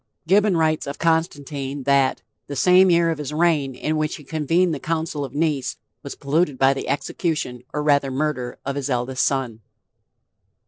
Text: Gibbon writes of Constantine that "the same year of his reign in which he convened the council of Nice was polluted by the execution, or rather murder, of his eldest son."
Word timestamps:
Gibbon 0.25 0.57
writes 0.57 0.87
of 0.87 0.97
Constantine 0.97 1.83
that 1.83 2.23
"the 2.47 2.55
same 2.55 2.89
year 2.89 3.11
of 3.11 3.19
his 3.19 3.31
reign 3.31 3.75
in 3.75 3.97
which 3.97 4.15
he 4.15 4.23
convened 4.23 4.73
the 4.73 4.79
council 4.79 5.23
of 5.23 5.35
Nice 5.35 5.77
was 6.01 6.15
polluted 6.15 6.57
by 6.57 6.73
the 6.73 6.89
execution, 6.89 7.61
or 7.71 7.83
rather 7.83 8.09
murder, 8.09 8.57
of 8.65 8.75
his 8.75 8.89
eldest 8.89 9.23
son." 9.23 9.59